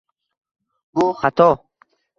Bu 0.95 1.07
xato. 1.21 1.49